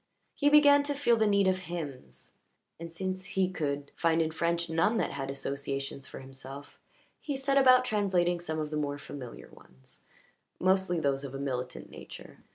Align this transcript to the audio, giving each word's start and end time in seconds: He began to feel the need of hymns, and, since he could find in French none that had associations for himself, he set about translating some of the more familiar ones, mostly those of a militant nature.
He 0.33 0.49
began 0.49 0.81
to 0.85 0.95
feel 0.95 1.15
the 1.15 1.27
need 1.27 1.47
of 1.47 1.59
hymns, 1.59 2.31
and, 2.79 2.91
since 2.91 3.23
he 3.23 3.51
could 3.51 3.91
find 3.95 4.19
in 4.19 4.31
French 4.31 4.67
none 4.67 4.97
that 4.97 5.11
had 5.11 5.29
associations 5.29 6.07
for 6.07 6.21
himself, 6.21 6.79
he 7.19 7.35
set 7.35 7.55
about 7.55 7.85
translating 7.85 8.39
some 8.39 8.57
of 8.57 8.71
the 8.71 8.77
more 8.77 8.97
familiar 8.97 9.49
ones, 9.51 10.05
mostly 10.59 10.99
those 10.99 11.23
of 11.23 11.35
a 11.35 11.39
militant 11.39 11.91
nature. 11.91 12.39